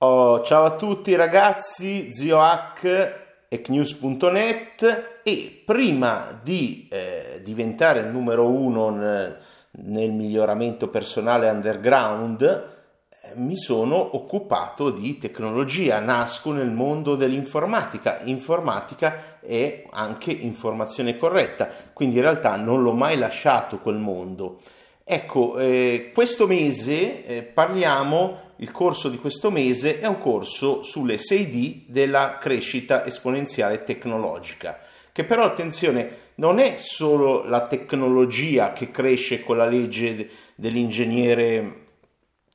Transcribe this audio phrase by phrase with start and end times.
[0.00, 8.46] Oh, ciao a tutti ragazzi, Zio Hack ecnews.net e prima di eh, diventare il numero
[8.48, 9.36] uno nel,
[9.72, 19.40] nel miglioramento personale underground eh, mi sono occupato di tecnologia, nasco nel mondo dell'informatica, informatica
[19.40, 24.60] e anche informazione corretta, quindi in realtà non l'ho mai lasciato quel mondo.
[25.02, 31.16] Ecco, eh, questo mese eh, parliamo il corso di questo mese è un corso sulle
[31.16, 34.80] 6D della crescita esponenziale tecnologica,
[35.12, 41.86] che però attenzione non è solo la tecnologia che cresce con la legge dell'ingegnere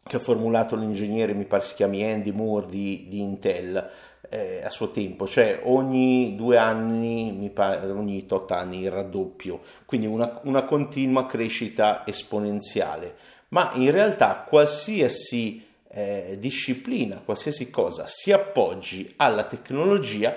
[0.06, 3.90] che ha formulato l'ingegnere, mi pare si chiami Andy Moore di, di Intel
[4.30, 9.62] eh, a suo tempo, cioè ogni due anni, mi pare, ogni tot anni il raddoppio,
[9.86, 13.16] quindi una, una continua crescita esponenziale.
[13.50, 20.36] Ma in realtà qualsiasi eh, disciplina, qualsiasi cosa si appoggi alla tecnologia,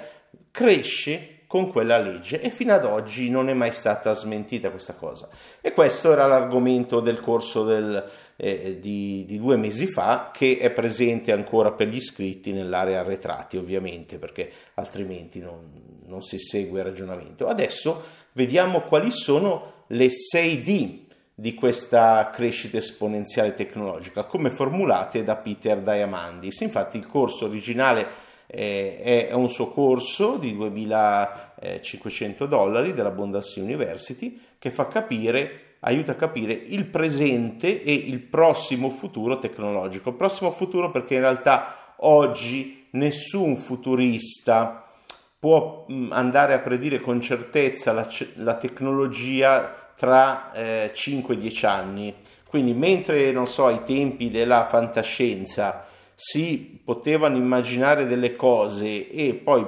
[0.50, 5.28] cresce con quella legge e fino ad oggi non è mai stata smentita questa cosa.
[5.60, 8.04] E questo era l'argomento del corso del,
[8.36, 13.56] eh, di, di, due mesi fa che è presente ancora per gli iscritti nell'area arretrati
[13.56, 17.46] ovviamente perché altrimenti non, non si segue il ragionamento.
[17.46, 18.02] Adesso
[18.32, 21.05] vediamo quali sono le 6D
[21.38, 26.60] di questa crescita esponenziale tecnologica, come formulate da Peter Diamandis.
[26.60, 28.06] Infatti il corso originale
[28.46, 36.12] eh, è un suo corso di 2500 dollari della Bondas University che fa capire, aiuta
[36.12, 40.08] a capire il presente e il prossimo futuro tecnologico.
[40.08, 44.90] Il prossimo futuro perché in realtà oggi nessun futurista
[45.38, 52.14] può andare a predire con certezza la, la tecnologia tra eh, 5-10 anni.
[52.46, 59.66] Quindi mentre, non so, ai tempi della fantascienza si potevano immaginare delle cose e poi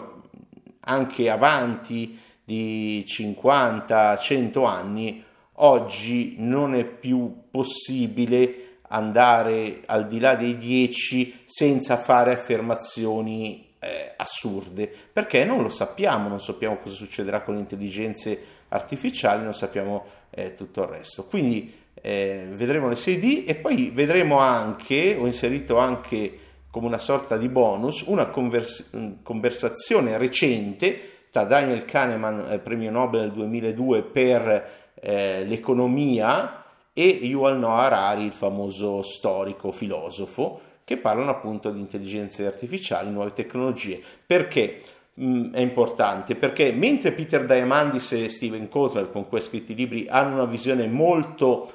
[0.80, 5.22] anche avanti di 50-100 anni,
[5.54, 14.12] oggi non è più possibile andare al di là dei 10 senza fare affermazioni eh,
[14.16, 20.04] assurde, perché non lo sappiamo, non sappiamo cosa succederà con le intelligenze artificiali, non sappiamo
[20.30, 21.24] eh, tutto il resto.
[21.24, 26.38] Quindi eh, vedremo le 6D e poi vedremo anche, ho inserito anche
[26.70, 28.90] come una sorta di bonus, una convers-
[29.22, 36.64] conversazione recente tra Daniel Kahneman, eh, premio Nobel nel 2002 per eh, l'economia,
[36.98, 43.34] e Yuval Noah Harari, il famoso storico filosofo, che parlano appunto di intelligenze artificiali, nuove
[43.34, 44.00] tecnologie.
[44.24, 44.80] Perché?
[45.20, 49.74] Mm, è importante perché mentre Peter Diamandis e Steven Kotler con cui ha scritto i
[49.74, 51.70] libri hanno una visione molto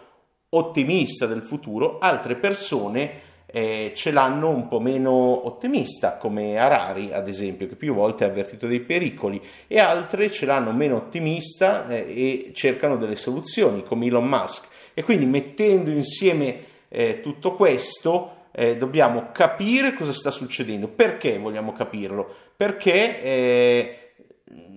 [0.49, 7.27] ottimista del futuro, altre persone eh, ce l'hanno un po' meno ottimista, come Harari ad
[7.27, 12.47] esempio, che più volte ha avvertito dei pericoli, e altre ce l'hanno meno ottimista eh,
[12.47, 14.69] e cercano delle soluzioni, come Elon Musk.
[14.95, 20.87] E quindi mettendo insieme eh, tutto questo, eh, dobbiamo capire cosa sta succedendo.
[20.87, 22.33] Perché vogliamo capirlo?
[22.55, 24.13] Perché eh,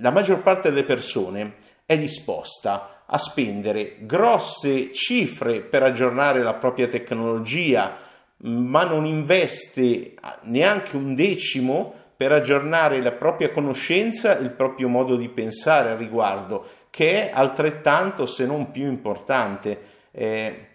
[0.00, 6.88] la maggior parte delle persone è disposta a spendere grosse cifre per aggiornare la propria
[6.88, 7.98] tecnologia,
[8.38, 15.28] ma non investe neanche un decimo per aggiornare la propria conoscenza, il proprio modo di
[15.28, 19.94] pensare al riguardo, che è altrettanto se non più importante.
[20.10, 20.66] Eh,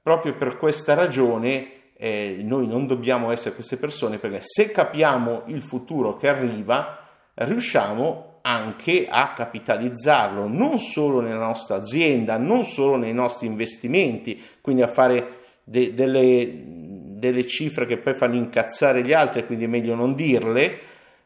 [0.00, 5.62] proprio per questa ragione eh, noi non dobbiamo essere queste persone perché se capiamo il
[5.62, 6.98] futuro che arriva,
[7.34, 14.82] riusciamo anche a capitalizzarlo non solo nella nostra azienda, non solo nei nostri investimenti, quindi
[14.82, 19.96] a fare de- delle, delle cifre che poi fanno incazzare gli altri, quindi è meglio
[19.96, 20.78] non dirle,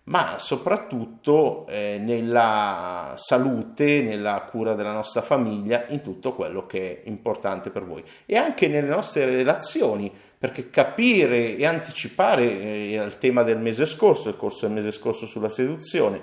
[0.04, 7.08] ma soprattutto eh, nella salute, nella cura della nostra famiglia, in tutto quello che è
[7.08, 8.02] importante per voi.
[8.26, 10.10] E anche nelle nostre relazioni,
[10.42, 15.24] perché capire e anticipare eh, il tema del mese scorso, il corso del mese scorso
[15.24, 16.20] sulla seduzione,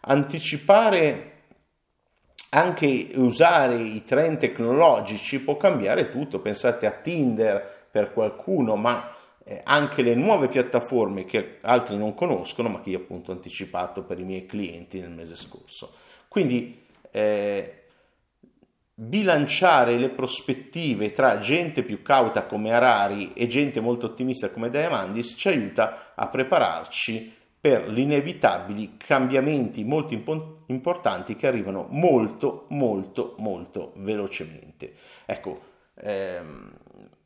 [0.00, 1.30] anticipare
[2.50, 9.10] anche usare i trend tecnologici può cambiare tutto, pensate a Tinder per qualcuno, ma
[9.42, 14.02] eh, anche le nuove piattaforme che altri non conoscono, ma che io appunto ho anticipato
[14.02, 15.94] per i miei clienti nel mese scorso.
[16.28, 17.81] Quindi eh,
[18.94, 25.34] bilanciare le prospettive tra gente più cauta come Harari e gente molto ottimista come Diamandis
[25.36, 33.34] ci aiuta a prepararci per gli inevitabili cambiamenti molto impo- importanti che arrivano molto molto
[33.38, 34.94] molto velocemente.
[35.24, 35.60] Ecco,
[35.94, 36.72] ehm,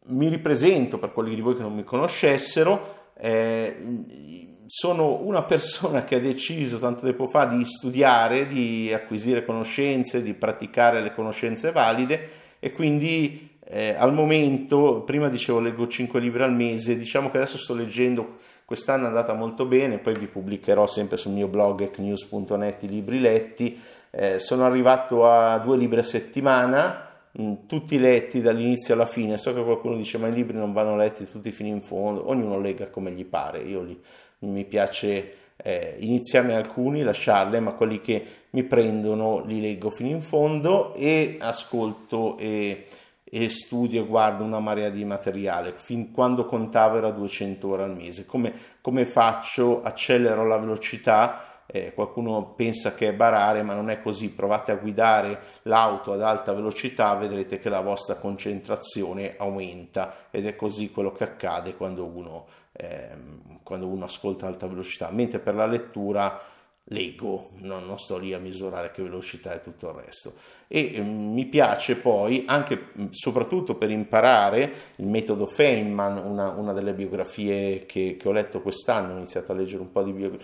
[0.08, 6.16] mi ripresento per quelli di voi che non mi conoscessero, eh, sono una persona che
[6.16, 12.28] ha deciso tanto tempo fa di studiare, di acquisire conoscenze, di praticare le conoscenze valide
[12.58, 17.58] e quindi eh, al momento, prima dicevo leggo 5 libri al mese, diciamo che adesso
[17.58, 22.82] sto leggendo, quest'anno è andata molto bene, poi vi pubblicherò sempre sul mio blog ecnews.net
[22.84, 23.80] i libri letti,
[24.10, 29.52] eh, sono arrivato a due libri a settimana, mh, tutti letti dall'inizio alla fine, so
[29.52, 32.88] che qualcuno dice ma i libri non vanno letti tutti fino in fondo, ognuno lega
[32.88, 34.00] come gli pare, io li,
[34.40, 40.22] mi piace eh, iniziarne alcuni, lasciarli, ma quelli che mi prendono li leggo fino in
[40.22, 42.86] fondo e ascolto e
[43.28, 47.96] e studio e guardo una marea di materiale, fin quando contavo era 200 ore al
[47.96, 48.24] mese.
[48.24, 49.82] Come, come faccio?
[49.82, 54.30] Accelero la velocità, eh, qualcuno pensa che è barare, ma non è così.
[54.30, 60.54] Provate a guidare l'auto ad alta velocità, vedrete che la vostra concentrazione aumenta ed è
[60.54, 62.46] così quello che accade quando uno,
[62.76, 63.08] eh,
[63.62, 65.10] quando uno ascolta alta velocità.
[65.10, 66.40] Mentre per la lettura
[66.90, 70.34] leggo, non, non, sto lì a misurare che velocità e tutto il resto.
[70.68, 76.94] E eh, mi piace poi, anche soprattutto per imparare, il metodo Feynman, una, una delle
[76.94, 80.36] biografie che, che, ho letto quest'anno, ho iniziato a leggere un po' di, bio,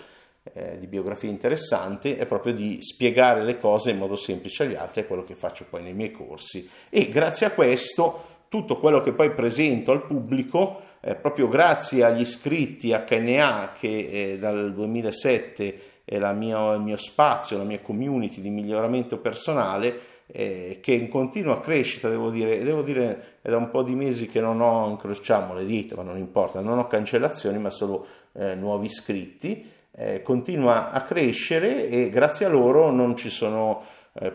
[0.53, 5.03] eh, di biografie interessanti, è proprio di spiegare le cose in modo semplice agli altri,
[5.03, 6.69] è quello che faccio poi nei miei corsi.
[6.91, 12.21] E grazie a questo, tutto quello che poi presento al pubblico, eh, proprio grazie agli
[12.21, 18.51] iscritti HNA che eh, dal 2007 è mia, il mio spazio, la mia community di
[18.51, 23.71] miglioramento personale eh, che è in continua crescita, devo dire, devo dire è da un
[23.71, 27.59] po' di mesi che non ho, incrociamo le dita, ma non importa, non ho cancellazioni,
[27.59, 33.29] ma solo eh, nuovi iscritti, eh, continua a crescere e grazie a loro non ci
[33.29, 33.83] sono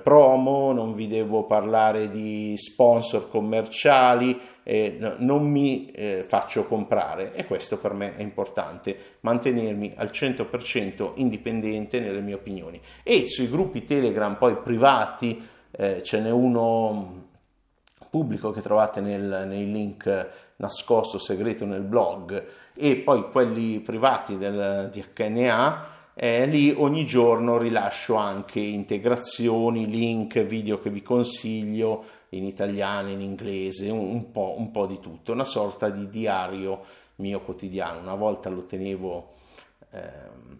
[0.01, 7.45] promo, non vi devo parlare di sponsor commerciali, eh, non mi eh, faccio comprare e
[7.45, 12.81] questo per me è importante, mantenermi al 100% indipendente nelle mie opinioni.
[13.03, 17.25] E sui gruppi Telegram poi privati eh, ce n'è uno
[18.09, 24.89] pubblico che trovate nel, nei link nascosto segreto nel blog e poi quelli privati del,
[24.91, 32.43] di HNA eh, lì ogni giorno rilascio anche integrazioni, link, video che vi consiglio in
[32.43, 36.83] italiano, in inglese, un, un, po', un po', di tutto, una sorta di diario
[37.17, 37.99] mio quotidiano.
[37.99, 39.35] Una volta lo tenevo,
[39.91, 40.59] ehm,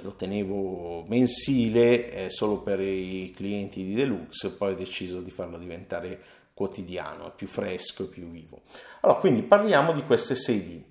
[0.00, 5.56] lo tenevo mensile eh, solo per i clienti di Deluxe, poi ho deciso di farlo
[5.56, 6.20] diventare
[6.52, 8.60] quotidiano, più fresco e più vivo.
[9.00, 10.82] Allora, quindi parliamo di queste 6D.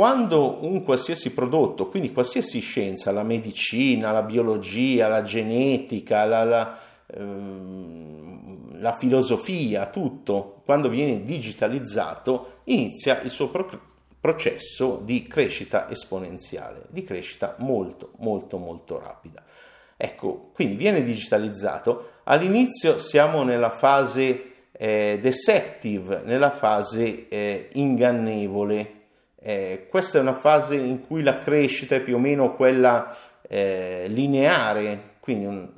[0.00, 6.78] Quando un qualsiasi prodotto, quindi qualsiasi scienza, la medicina, la biologia, la genetica, la, la,
[7.06, 13.78] ehm, la filosofia, tutto, quando viene digitalizzato, inizia il suo pro-
[14.18, 19.44] processo di crescita esponenziale, di crescita molto, molto, molto rapida.
[19.98, 22.12] Ecco, quindi viene digitalizzato.
[22.24, 28.99] All'inizio siamo nella fase eh, deceptive, nella fase eh, ingannevole,
[29.42, 33.16] eh, questa è una fase in cui la crescita è più o meno quella
[33.48, 35.68] eh, lineare, quindi un,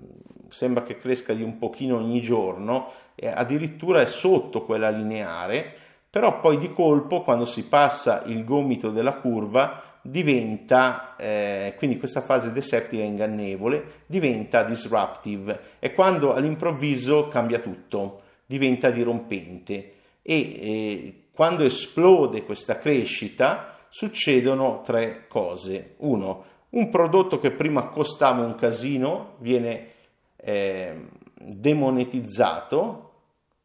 [0.49, 5.73] sembra che cresca di un pochino ogni giorno, eh, addirittura è sotto quella lineare,
[6.11, 12.21] però poi di colpo quando si passa il gomito della curva diventa, eh, quindi questa
[12.21, 19.93] fase desertica ingannevole, diventa disruptive, è quando all'improvviso cambia tutto, diventa dirompente.
[20.21, 25.95] E eh, quando esplode questa crescita succedono tre cose.
[25.97, 29.89] Uno, un prodotto che prima costava un casino viene
[30.37, 33.11] eh, demonetizzato,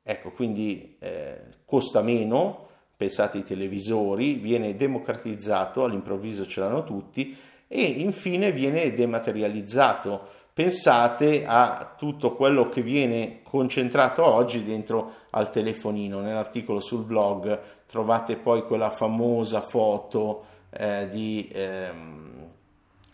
[0.02, 2.68] ecco quindi eh, costa meno,
[2.98, 11.94] pensate ai televisori, viene democratizzato, all'improvviso ce l'hanno tutti e infine viene dematerializzato pensate a
[11.96, 16.20] tutto quello che viene concentrato oggi dentro al telefonino.
[16.20, 22.48] Nell'articolo sul blog trovate poi quella famosa foto eh, di ehm,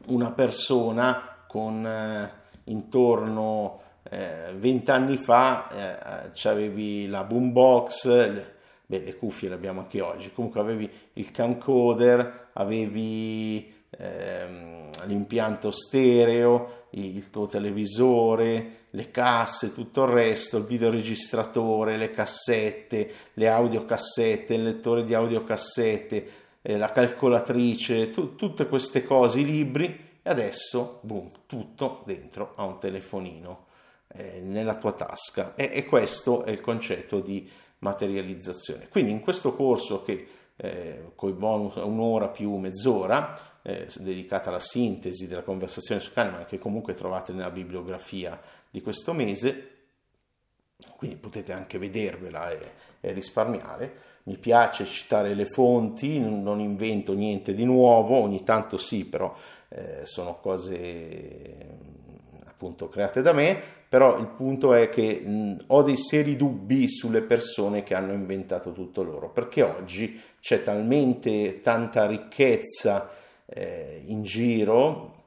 [0.05, 2.31] una persona con eh,
[2.71, 5.67] intorno eh, vent'anni fa
[6.31, 8.53] eh, avevi la boombox, le,
[8.85, 16.85] beh, le cuffie le abbiamo anche oggi, comunque avevi il camcorder, avevi ehm, l'impianto stereo,
[16.91, 24.63] il tuo televisore, le casse, tutto il resto, il videoregistratore, le cassette, le audiocassette, il
[24.63, 26.29] lettore di audiocassette,
[26.61, 32.63] eh, la calcolatrice, tu, tutte queste cose, i libri, e adesso, boom, tutto dentro a
[32.65, 33.65] un telefonino
[34.09, 35.53] eh, nella tua tasca.
[35.55, 38.87] E, e questo è il concetto di materializzazione.
[38.87, 40.27] Quindi in questo corso che
[40.63, 46.57] eh, i bonus un'ora più mezz'ora, eh, dedicata alla sintesi della conversazione su Kahneman, che
[46.57, 48.39] comunque trovate nella bibliografia
[48.69, 49.69] di questo mese,
[50.95, 54.11] quindi potete anche vedervela e, e risparmiare.
[54.23, 59.33] Mi piace citare le fonti, non invento niente di nuovo, ogni tanto sì, però
[59.67, 61.91] eh, sono cose
[62.89, 63.61] create da me,
[63.93, 68.71] però il punto è che mh, ho dei seri dubbi sulle persone che hanno inventato
[68.71, 73.11] tutto loro, perché oggi c'è talmente tanta ricchezza
[73.45, 75.25] eh, in giro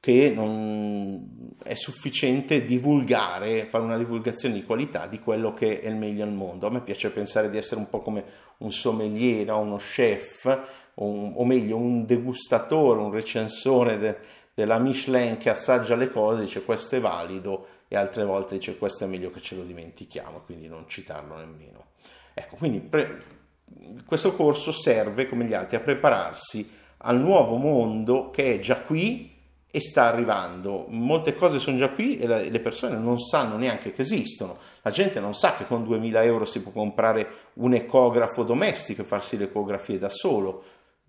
[0.00, 5.94] che non è sufficiente divulgare, fare una divulgazione di qualità di quello che è il
[5.94, 6.66] meglio al mondo.
[6.66, 8.24] A me piace pensare di essere un po' come
[8.56, 9.60] un sommelier, no?
[9.60, 10.44] uno chef,
[10.94, 14.16] o, un, o, meglio un degustatore, un recensore de,
[14.54, 19.04] della Michelin che assaggia le cose, dice questo è valido e altre volte dice questo
[19.04, 21.86] è meglio che ce lo dimentichiamo, quindi non citarlo nemmeno.
[22.34, 23.36] Ecco, quindi pre-
[24.06, 29.36] questo corso serve come gli altri a prepararsi al nuovo mondo che è già qui
[29.70, 30.86] e sta arrivando.
[30.88, 34.58] Molte cose sono già qui e le persone non sanno neanche che esistono.
[34.82, 39.04] La gente non sa che con 2000 euro si può comprare un ecografo domestico e
[39.06, 40.64] farsi le ecografie da solo.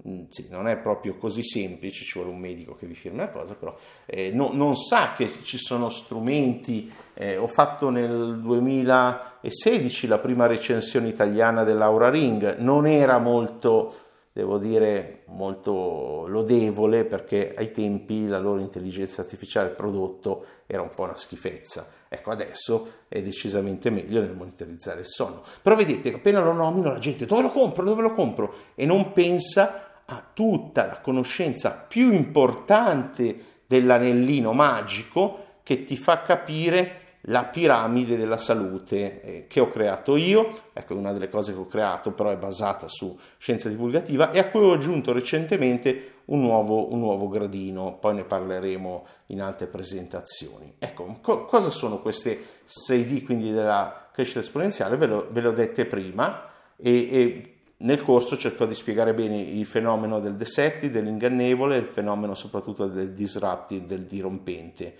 [0.07, 3.29] Mm, sì, non è proprio così semplice, ci vuole un medico che vi firma la
[3.29, 3.75] cosa, però
[4.05, 6.91] eh, no, non sa che ci sono strumenti.
[7.13, 13.93] Eh, ho fatto nel 2016 la prima recensione italiana dell'Aura Ring, non era molto
[14.31, 21.03] devo dire molto lodevole perché ai tempi la loro intelligenza artificiale prodotto era un po'
[21.03, 21.87] una schifezza.
[22.07, 25.43] Ecco, adesso è decisamente meglio nel monitorizzare il sonno.
[25.61, 29.11] Però vedete, appena lo nomino la gente dove lo compro, dove lo compro e non
[29.11, 38.17] pensa a tutta la conoscenza più importante dell'anellino magico che ti fa capire la piramide
[38.17, 42.31] della salute eh, che ho creato io, ecco una delle cose che ho creato però
[42.31, 47.27] è basata su scienza divulgativa e a cui ho aggiunto recentemente un nuovo, un nuovo
[47.27, 50.75] gradino, poi ne parleremo in altre presentazioni.
[50.79, 54.95] Ecco, co- cosa sono queste 6D quindi della crescita esponenziale?
[54.95, 56.47] Ve, lo, ve le ho dette prima
[56.77, 62.33] e, e nel corso cerco di spiegare bene il fenomeno del desetti, dell'ingannevole, il fenomeno
[62.33, 64.95] soprattutto del disrupting, del dirompente.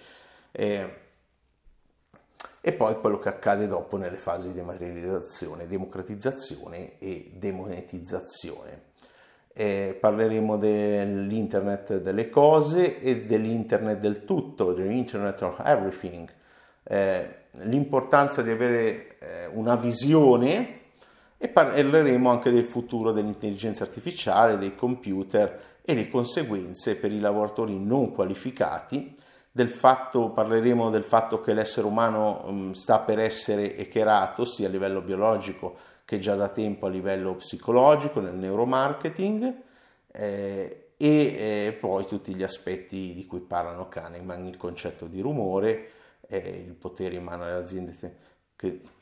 [0.51, 1.07] Eh,
[2.61, 8.87] e poi quello che accade dopo nelle fasi di materializzazione, democratizzazione e demonetizzazione.
[9.51, 16.29] Eh, parleremo dell'internet delle cose e dell'internet del tutto, dell'internet of everything,
[16.83, 20.78] eh, l'importanza di avere eh, una visione
[21.41, 27.79] e parleremo anche del futuro dell'intelligenza artificiale, dei computer e le conseguenze per i lavoratori
[27.79, 29.15] non qualificati
[29.49, 34.69] del fatto, parleremo del fatto che l'essere umano um, sta per essere echerato sia a
[34.69, 39.53] livello biologico che già da tempo a livello psicologico nel neuromarketing
[40.11, 45.89] eh, e eh, poi tutti gli aspetti di cui parlano Kahneman, il concetto di rumore,
[46.27, 47.93] eh, il potere in mano alle aziende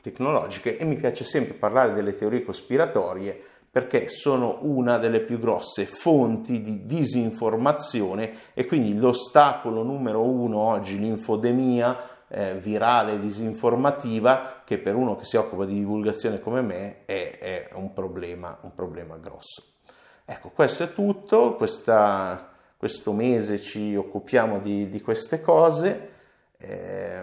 [0.00, 5.84] tecnologiche e mi piace sempre parlare delle teorie cospiratorie perché sono una delle più grosse
[5.84, 14.94] fonti di disinformazione e quindi l'ostacolo numero uno oggi, l'infodemia eh, virale disinformativa, che per
[14.94, 19.62] uno che si occupa di divulgazione come me è, è un, problema, un problema grosso.
[20.24, 26.10] Ecco, questo è tutto, Questa, questo mese ci occupiamo di, di queste cose.
[26.58, 27.22] Eh,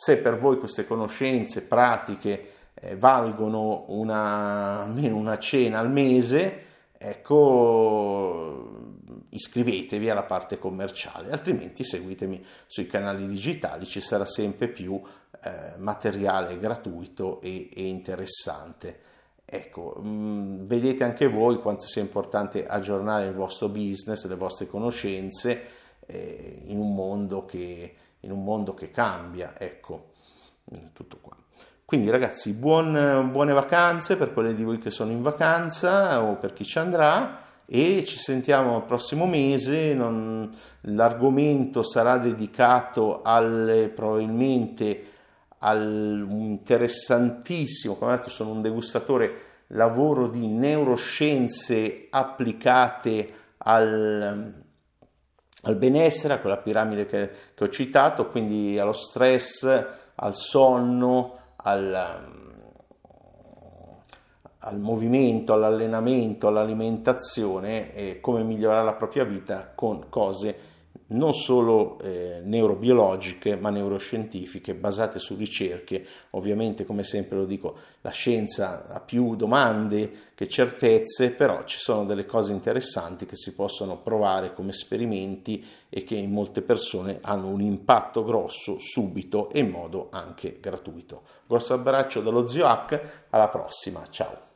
[0.00, 8.76] se per voi queste conoscenze pratiche eh, valgono una, almeno una cena al mese, ecco,
[9.30, 15.02] iscrivetevi alla parte commerciale, altrimenti seguitemi sui canali digitali, ci sarà sempre più
[15.42, 19.00] eh, materiale gratuito e, e interessante.
[19.44, 24.68] Ecco, mh, mm, vedete anche voi quanto sia importante aggiornare il vostro business, le vostre
[24.68, 25.64] conoscenze
[26.06, 29.54] eh, in, un mondo che, in un mondo che cambia.
[29.58, 30.12] Ecco,
[30.92, 31.36] tutto qua.
[31.84, 36.52] Quindi ragazzi, buon, buone vacanze per quelli di voi che sono in vacanza o per
[36.52, 39.94] chi ci andrà e ci sentiamo il prossimo mese.
[39.94, 45.12] Non, l'argomento sarà dedicato al, probabilmente
[45.60, 46.26] al
[47.98, 54.52] come detto sono un degustatore, lavoro di neuroscienze applicate al,
[55.62, 59.64] al benessere, a quella piramide che, che ho citato, quindi allo stress,
[60.14, 61.94] al sonno, al,
[64.58, 70.76] al movimento, all'allenamento, all'alimentazione e come migliorare la propria vita con cose
[71.08, 76.04] non solo eh, neurobiologiche ma neuroscientifiche basate su ricerche.
[76.30, 82.04] Ovviamente, come sempre lo dico, la scienza ha più domande che certezze, però ci sono
[82.04, 87.48] delle cose interessanti che si possono provare come esperimenti e che in molte persone hanno
[87.48, 91.22] un impatto grosso subito e in modo anche gratuito.
[91.46, 94.47] Grosso abbraccio dallo zio Hack, alla prossima, ciao!